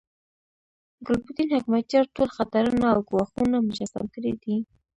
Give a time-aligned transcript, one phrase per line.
[1.05, 4.55] ګلبدین حکمتیار ټول خطرونه او ګواښونه مجسم کړي دي.